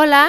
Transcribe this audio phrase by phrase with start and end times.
[0.00, 0.28] Hola,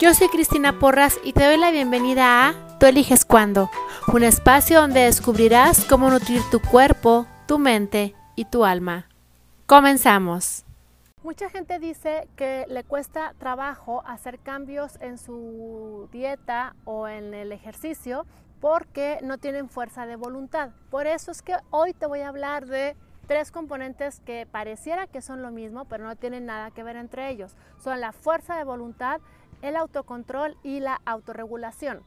[0.00, 3.70] yo soy Cristina Porras y te doy la bienvenida a Tú eliges cuándo,
[4.10, 9.10] un espacio donde descubrirás cómo nutrir tu cuerpo, tu mente y tu alma.
[9.66, 10.64] Comenzamos.
[11.22, 17.52] Mucha gente dice que le cuesta trabajo hacer cambios en su dieta o en el
[17.52, 18.24] ejercicio
[18.62, 20.70] porque no tienen fuerza de voluntad.
[20.88, 22.96] Por eso es que hoy te voy a hablar de
[23.26, 27.28] tres componentes que pareciera que son lo mismo, pero no tienen nada que ver entre
[27.30, 27.56] ellos.
[27.78, 29.20] Son la fuerza de voluntad,
[29.62, 32.02] el autocontrol y la autorregulación.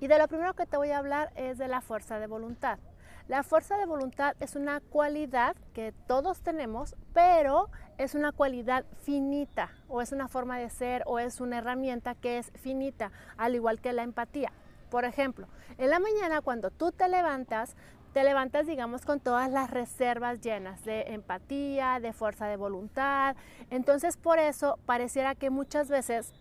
[0.00, 2.78] Y de lo primero que te voy a hablar es de la fuerza de voluntad.
[3.26, 9.70] La fuerza de voluntad es una cualidad que todos tenemos, pero es una cualidad finita,
[9.88, 13.80] o es una forma de ser, o es una herramienta que es finita, al igual
[13.80, 14.50] que la empatía.
[14.88, 15.46] Por ejemplo,
[15.76, 17.76] en la mañana cuando tú te levantas,
[18.18, 23.36] te levantas, digamos, con todas las reservas llenas de empatía, de fuerza de voluntad.
[23.70, 26.32] Entonces, por eso pareciera que muchas veces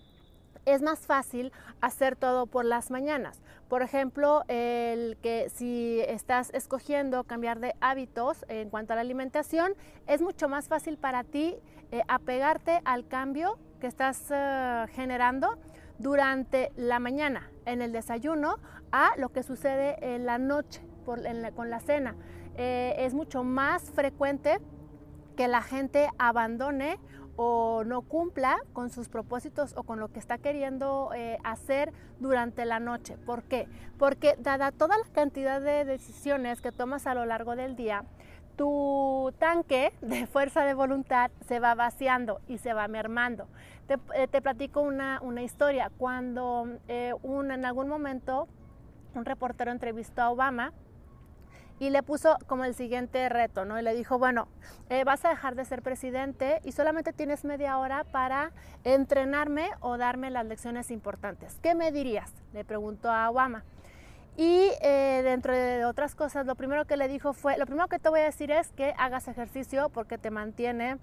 [0.66, 3.44] es más fácil hacer todo por las mañanas.
[3.70, 9.74] Por ejemplo, el que si estás escogiendo cambiar de hábitos en cuanto a la alimentación,
[10.08, 11.58] es mucho más fácil para ti
[11.92, 15.60] eh, apegarte al cambio que estás eh, generando
[16.00, 18.58] durante la mañana en el desayuno
[18.92, 22.16] a lo que sucede en la noche con la cena.
[22.58, 24.58] Eh, es mucho más frecuente
[25.36, 27.00] que la gente abandone
[27.36, 32.66] o no cumpla con sus propósitos o con lo que está queriendo eh, hacer durante
[32.66, 33.16] la noche.
[33.18, 33.68] ¿Por qué?
[34.00, 38.06] Porque dada toda la cantidad de decisiones que tomas a lo largo del día,
[38.56, 43.48] tu tanque de fuerza de voluntad se va vaciando y se va mermando.
[43.86, 45.92] Te, eh, platico una, historia.
[45.96, 48.48] Cuando en algún momento
[49.14, 50.74] un reportero entrevistó a Obama,
[51.80, 53.80] y le puso como el siguiente reto, ¿no?
[53.80, 54.48] Y le dijo, bueno,
[54.90, 58.52] eh, vas a dejar de ser presidente y solamente tienes media hora para
[58.84, 61.60] entrenarme o darme las lecciones importantes.
[61.62, 62.32] ¿Qué me dirías?
[62.54, 63.64] Le preguntó a Obama.
[64.36, 67.98] Y eh, dentro de otras cosas, lo primero que le dijo fue, lo primero que
[67.98, 70.98] te voy a decir es que hagas ejercicio porque te mantiene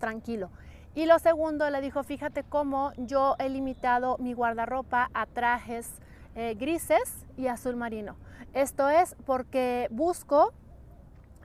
[0.00, 0.50] tranquilo.
[0.94, 5.90] Y lo segundo le dijo, fíjate cómo yo he limitado mi guardarropa a trajes
[6.36, 8.16] eh, grises y azul marino.
[8.52, 10.52] Esto es porque busco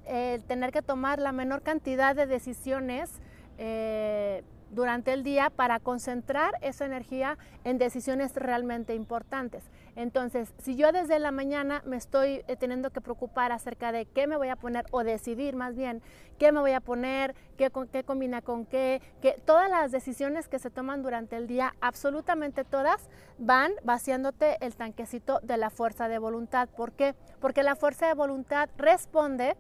[0.05, 3.09] eh, tener que tomar la menor cantidad de decisiones
[3.57, 9.63] eh, durante el día para concentrar esa energía en decisiones realmente importantes.
[9.95, 14.25] Entonces, si yo desde la mañana me estoy eh, teniendo que preocupar acerca de qué
[14.25, 16.01] me voy a poner o decidir más bien
[16.41, 20.57] qué me voy a poner, qué, qué combina con qué, que todas las decisiones que
[20.57, 26.17] se toman durante el día, absolutamente todas, van vaciándote el tanquecito de la fuerza de
[26.17, 26.67] voluntad.
[26.69, 27.13] ¿Por qué?
[27.39, 29.55] Porque la fuerza de voluntad responde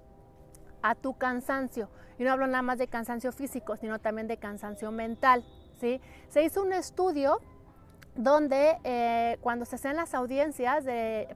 [0.81, 1.89] a tu cansancio.
[2.17, 5.43] Y no hablo nada más de cansancio físico, sino también de cansancio mental.
[5.79, 6.01] ¿sí?
[6.29, 7.39] Se hizo un estudio
[8.15, 10.85] donde eh, cuando se hacen las audiencias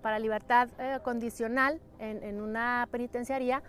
[0.02, 3.64] para libertad eh, condicional en, una penitenciaría,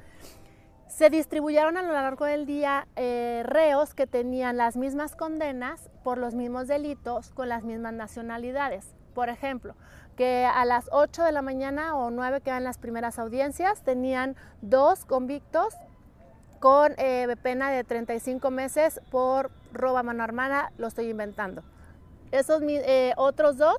[0.88, 6.18] se distribuyeron a lo largo del día eh, reos que tenían las mismas condenas por
[6.18, 8.94] los mismos delitos con las mismas nacionalidades.
[9.14, 9.74] Por ejemplo,
[10.16, 14.34] que a las 8 de la mañana o 9 que eran las primeras audiencias, tenían
[14.62, 15.74] dos convictos
[16.58, 21.62] con eh, pena de 35 meses por roba mano armada, lo estoy inventando.
[22.32, 23.76] Esos eh, otros dos,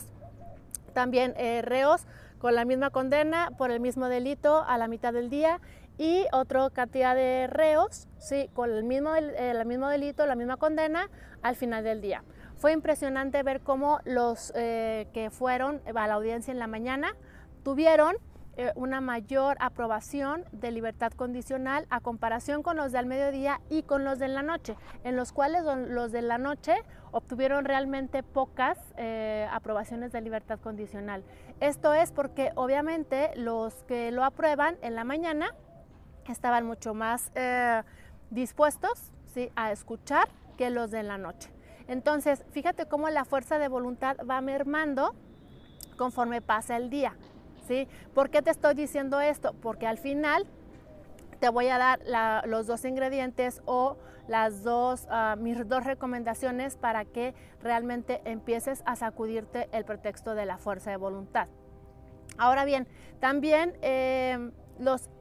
[0.93, 2.05] también eh, reos
[2.39, 5.59] con la misma condena por el mismo delito a la mitad del día
[5.97, 11.09] y otra cantidad de reos, sí, con el mismo, el mismo delito, la misma condena
[11.41, 12.23] al final del día.
[12.57, 17.16] Fue impresionante ver cómo los eh, que fueron a la audiencia en la mañana
[17.63, 18.16] tuvieron
[18.56, 24.03] eh, una mayor aprobación de libertad condicional a comparación con los del mediodía y con
[24.03, 26.73] los de la noche, en los cuales los de la noche
[27.12, 31.23] obtuvieron realmente pocas eh, aprobaciones de libertad condicional.
[31.59, 35.53] Esto es porque obviamente los que lo aprueban en la mañana
[36.28, 37.31] estaban mucho más
[38.31, 39.51] dispuestos ¿sí?
[39.56, 41.56] a escuchar que los de la noche.
[41.87, 45.16] Entonces, fíjate cómo la fuerza de voluntad va mermando
[45.97, 47.16] conforme pasa el día.
[47.67, 47.87] ¿sí?
[48.13, 49.53] ¿Por qué te estoy diciendo esto?
[49.61, 50.45] Porque al final
[51.39, 51.99] te voy a dar
[52.47, 53.97] los dos ingredientes o
[54.28, 60.45] las dos, ah, mis dos recomendaciones para que realmente empieces a sacudirte el pretexto de
[60.45, 61.47] la fuerza de voluntad.
[62.37, 62.87] Ahora bien,
[63.19, 64.51] también em,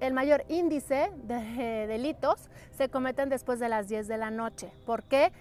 [0.00, 4.70] el mayor índice de delitos se cometen después de las 10 de la noche.
[4.84, 5.32] ¿Por qué?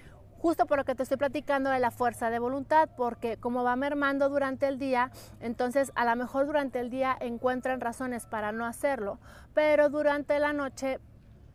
[0.45, 3.75] Justo por lo que te estoy platicando de la fuerza de voluntad, porque como va
[3.75, 5.09] mermando durante el día,
[5.39, 9.18] entonces a lo mejor durante el día encuentran razones para no hacerlo,
[9.56, 11.00] pero durante la noche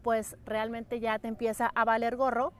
[0.03, 2.53] pues realmente ya te empieza a valer gorro.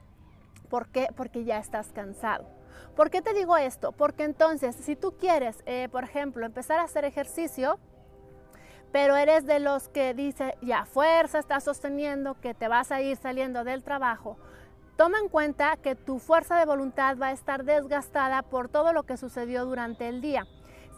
[0.69, 1.09] ¿Por qué?
[1.17, 2.47] Porque ya estás cansado.
[2.95, 3.91] ¿Por qué te digo esto?
[3.91, 7.81] Porque entonces, si tú quieres, eh, por ejemplo, empezar a hacer ejercicio,
[8.93, 13.17] pero eres de los que dice, ya fuerza estás sosteniendo que te vas a ir
[13.17, 14.37] saliendo del trabajo,
[15.01, 19.05] toma en cuenta que tu fuerza de voluntad va a estar desgastada por todo lo
[19.05, 20.47] que sucedió durante el día.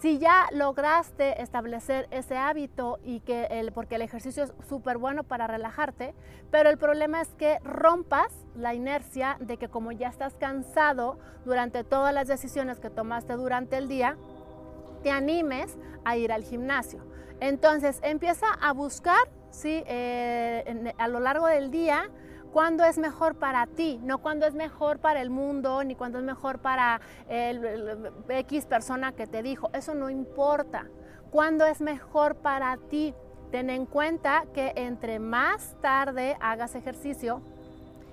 [0.00, 5.22] Si ya lograste establecer ese hábito y que el, porque el ejercicio es súper bueno
[5.22, 6.16] para relajarte,
[6.50, 11.84] pero el problema es que rompas la inercia de que como ya estás cansado durante
[11.84, 14.16] todas las decisiones que tomaste durante el día,
[15.04, 17.06] te animes a ir al gimnasio.
[17.38, 19.84] Entonces empieza a buscar ¿sí?
[19.86, 22.10] Eh, a lo largo del día
[22.52, 26.24] cuándo es mejor para ti, no cuándo es mejor para el mundo, ni cuándo es
[26.24, 29.70] mejor para el, X persona que te dijo.
[29.72, 30.86] Eso no importa.
[31.30, 33.14] ¿Cuándo es mejor para ti?
[33.50, 37.42] Ten en cuenta que entre más tarde hagas ejercicio,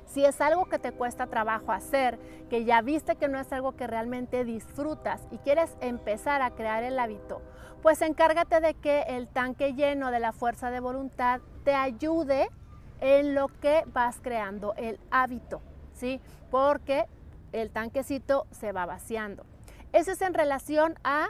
[0.06, 2.18] si es algo que te cuesta trabajo hacer,
[2.50, 6.84] que ya viste que no es algo que realmente disfrutas y quieres empezar a crear
[6.84, 7.42] el hábito,
[7.84, 12.50] pues encárgate de que el tanque lleno de la fuerza de voluntad te ayude
[13.02, 15.62] en lo que vas creando el hábito,
[15.94, 16.22] ¿sí?
[16.52, 17.06] Porque
[17.52, 19.46] el tanquecito se va vaciando.
[19.94, 21.30] Eso es en relación a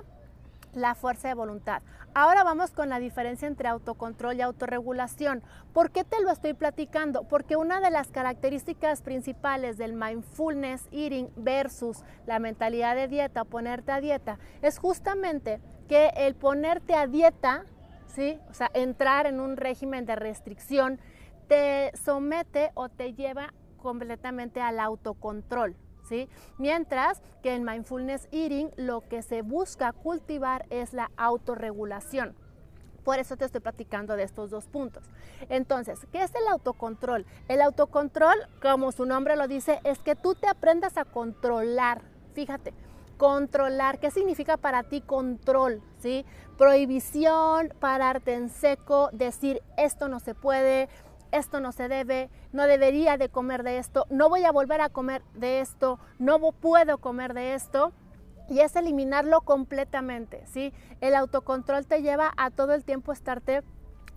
[0.73, 1.81] la fuerza de voluntad.
[2.13, 5.43] Ahora vamos con la diferencia entre autocontrol y autorregulación.
[5.73, 7.23] ¿Por qué te lo estoy platicando?
[7.23, 13.45] Porque una de las características principales del mindfulness eating versus la mentalidad de dieta o
[13.45, 17.65] ponerte a dieta es justamente que el ponerte a dieta,
[18.07, 18.39] ¿sí?
[18.49, 20.99] O sea, entrar en un régimen de restricción
[21.49, 25.75] te somete o te lleva completamente al autocontrol.
[26.07, 26.27] ¿Sí?
[26.57, 32.35] Mientras que en mindfulness eating lo que se busca cultivar es la autorregulación.
[33.03, 35.03] Por eso te estoy platicando de estos dos puntos.
[35.49, 37.27] Entonces, ¿qué es el autocontrol?
[37.47, 42.01] El autocontrol, como su nombre lo dice, es que tú te aprendas a controlar.
[42.33, 42.73] Fíjate,
[43.17, 43.99] controlar.
[43.99, 45.83] ¿Qué significa para ti control?
[45.99, 46.25] ¿Sí?
[46.57, 50.89] Prohibición, pararte en seco, decir esto no se puede,
[51.31, 54.89] esto no se debe, no debería de comer de esto, no voy a volver a
[54.89, 57.93] comer de esto, no puedo comer de esto.
[58.49, 60.73] Y es eliminarlo completamente, ¿sí?
[61.01, 63.61] El autocontrol te lleva a todo el tiempo estarte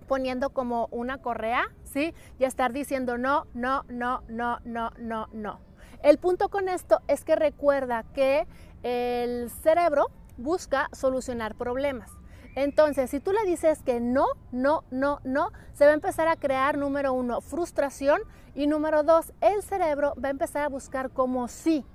[0.08, 2.14] poniendo como una correa, ¿sí?
[2.38, 5.60] Y estar diciendo no, no, no, no, no, no, no.
[6.02, 8.46] El punto con esto es que recuerda que
[8.82, 12.10] el cerebro busca solucionar problemas.
[12.54, 16.36] Entonces, si tú le dices que no, no, no, no, se va a empezar a
[16.36, 18.20] crear, número uno, frustración
[18.54, 21.86] y número dos, el cerebro va a empezar a buscar como sí,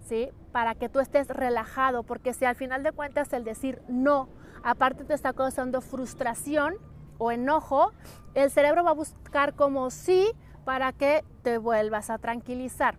[0.00, 0.30] ¿sí?
[0.50, 4.28] Para que tú estés relajado, porque si al final de cuentas el decir no,
[4.64, 6.74] aparte te está causando frustración
[7.18, 7.92] o enojo,
[8.34, 10.32] el cerebro va a buscar como sí
[10.64, 12.96] para que te vuelvas a tranquilizar.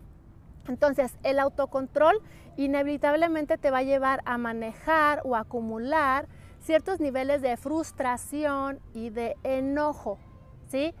[0.68, 2.22] Entonces, el autocontrol
[2.56, 6.28] inevitablemente te va a llevar a manejar o acumular
[6.64, 10.18] ciertos niveles de frustración y de enojo,
[10.66, 10.94] ¿sí?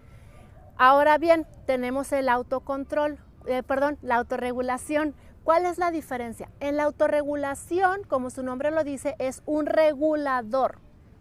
[0.76, 5.14] Ahora bien, tenemos el autocontrol, eh, perdón, la autorregulación.
[5.42, 6.50] ¿Cuál es la diferencia?
[6.60, 10.78] En la autorregulación, como su nombre lo dice, es un regulador,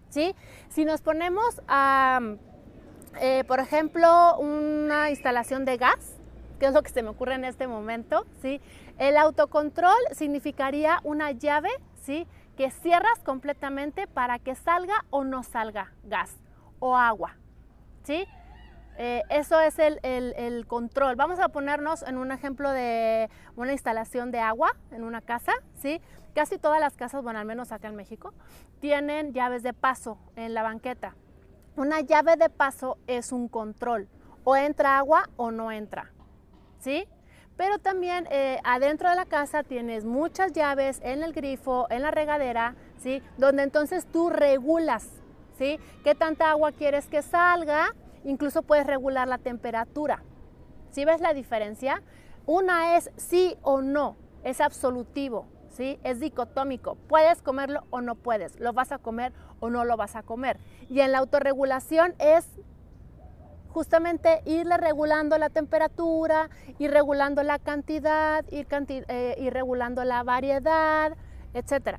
[0.10, 0.36] ¿sí?
[0.70, 2.20] Si nos ponemos a,
[3.22, 6.18] eh, por ejemplo, una instalación de gas,
[6.60, 8.60] que es lo que se me ocurre en este momento, ¿sí?
[8.98, 11.70] El autocontrol significaría una llave,
[12.02, 12.28] ¿sí?
[12.56, 16.36] Que cierras completamente para que salga o no salga gas
[16.80, 17.36] o agua.
[18.04, 18.28] ¿Sí?
[18.98, 21.16] Eh, eso es el, control.
[21.16, 26.00] Vamos a ponernos en un ejemplo de una instalación de agua en una casa, ¿sí?
[26.36, 28.34] Casi todas las casas, bueno, al menos acá en México,
[28.80, 31.16] tienen llaves de paso en la banqueta.
[31.76, 34.08] Una llave de paso es un control.
[34.44, 36.12] O entra agua o no entra,
[36.80, 37.08] ¿sí?
[37.58, 42.12] Pero también eh, adentro de la casa tienes muchas llaves en el grifo, en la
[42.12, 43.22] regadera, ¿sí?
[43.38, 45.08] Donde entonces tú regulas,
[45.58, 45.80] ¿sí?
[46.04, 47.94] ¿Qué tanta agua quieres que salga?
[48.24, 50.24] Incluso puedes regular la temperatura.
[50.90, 52.02] ¿Sí ves la diferencia?
[52.46, 56.00] Una es sí o no, es absolutivo, ¿sí?
[56.04, 56.96] Es dicotómico.
[57.08, 60.58] Puedes comerlo o no puedes, lo vas a comer o no lo vas a comer.
[60.90, 62.48] Y en la autorregulación es
[63.74, 71.14] justamente irle regulando la temperatura, ir regulando la cantidad, ir, eh, regulando la variedad,
[71.54, 71.98] etc.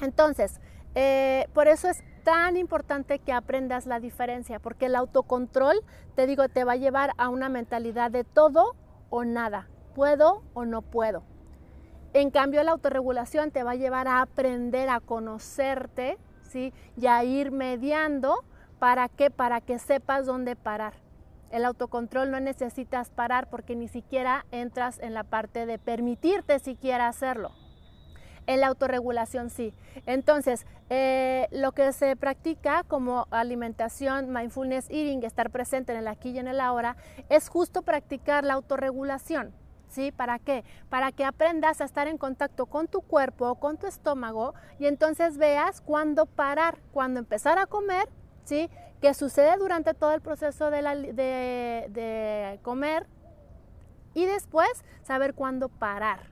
[0.00, 0.60] Entonces,
[0.94, 5.76] eh, por eso es tan importante que aprendas la diferencia, porque el autocontrol,
[6.16, 8.74] te digo, te va a llevar a una mentalidad de todo
[9.10, 11.22] o nada, puedo o no puedo.
[12.14, 16.72] En cambio, la autorregulación te va a llevar a aprender a conocerte, ¿sí?
[16.96, 18.42] Y a ir mediando
[18.78, 19.30] ¿Para qué?
[19.30, 20.94] Para que sepas dónde parar.
[21.50, 27.08] El autocontrol no necesitas parar porque ni siquiera entras en la parte de permitirte siquiera
[27.08, 27.52] hacerlo.
[28.46, 29.74] En la autorregulación sí.
[30.06, 36.30] Entonces, eh, lo que se practica como alimentación, mindfulness eating, estar presente en el aquí
[36.30, 36.96] y en el ahora,
[37.28, 39.52] es justo practicar la autorregulación.
[39.88, 40.10] ¿Sí?
[40.10, 40.64] ¿Para qué?
[40.90, 45.38] Para que aprendas a estar en contacto con tu cuerpo, con tu estómago y entonces
[45.38, 48.08] veas cuándo parar, cuándo empezar a comer,
[48.46, 48.70] ¿sí?
[49.00, 50.80] ¿Qué sucede durante todo el proceso de,
[51.90, 53.06] de comer
[54.16, 54.70] y después
[55.02, 56.30] saber cuándo parar.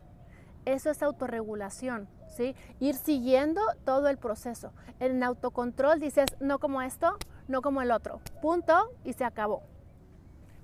[0.65, 2.57] Eso es autorregulación, ¿sí?
[2.81, 4.73] Ir siguiendo todo el proceso.
[5.01, 8.23] En autocontrol dices, no como esto, no como el otro.
[8.41, 9.63] Punto y se acabó.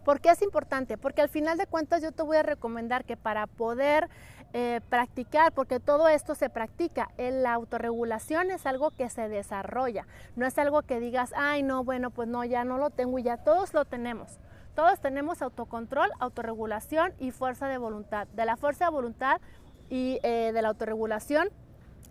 [0.04, 0.96] ¿Por qué es importante?
[0.96, 4.08] Porque al final de cuentas yo te voy a recomendar que para poder
[4.52, 10.46] eh, practicar, porque todo esto se practica, la autorregulación es algo que se desarrolla, no
[10.46, 13.36] es algo que digas, ay no, bueno, pues no, ya no lo tengo y ya
[13.36, 14.38] todos lo tenemos.
[14.74, 18.26] Todos tenemos autocontrol, autorregulación y fuerza de voluntad.
[18.28, 19.40] De la fuerza de voluntad
[19.88, 21.50] y eh, de la autorregulación,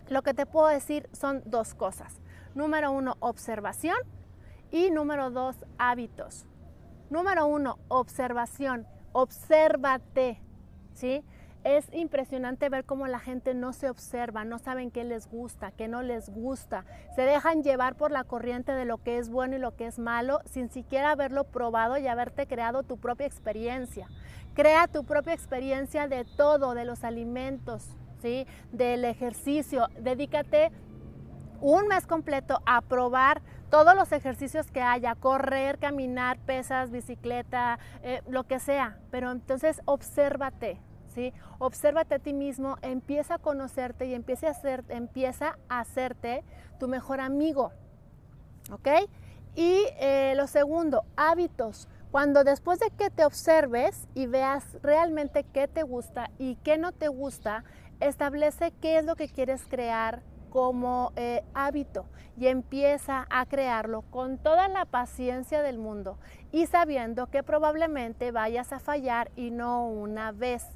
[0.08, 2.20] lo que te puedo decir son dos cosas.
[2.54, 3.96] Número uno, observación
[4.70, 6.46] y número dos, hábitos.
[7.10, 8.86] Número uno, observación.
[9.12, 10.40] Obsérvate,
[10.94, 11.24] ¿sí?
[11.64, 15.88] Es impresionante ver cómo la gente no se observa, no saben qué les gusta, qué
[15.88, 16.84] no les gusta.
[17.16, 19.98] Se dejan llevar por la corriente de lo que es bueno y lo que es
[19.98, 24.08] malo sin siquiera haberlo probado y haberte creado tu propia experiencia.
[24.54, 27.84] Crea tu propia experiencia de todo, de los alimentos,
[28.22, 28.46] ¿sí?
[28.72, 29.88] del ejercicio.
[30.00, 30.70] Dedícate
[31.60, 38.22] un mes completo a probar todos los ejercicios que haya, correr, caminar, pesas, bicicleta, eh,
[38.28, 38.98] lo que sea.
[39.10, 40.80] Pero entonces obsérvate,
[41.14, 41.32] ¿sí?
[41.58, 46.42] Obsérvate a ti mismo, empieza a conocerte y empieza a, hacer, empieza a hacerte
[46.78, 47.72] tu mejor amigo,
[48.72, 48.88] ¿ok?
[49.54, 51.88] Y eh, lo segundo, hábitos.
[52.10, 56.90] Cuando después de que te observes y veas realmente qué te gusta y qué no
[56.90, 57.62] te gusta,
[58.00, 64.38] establece qué es lo que quieres crear como eh, hábito y empieza a crearlo con
[64.38, 66.18] toda la paciencia del mundo
[66.52, 70.66] y sabiendo que probablemente vayas a fallar y no una vez.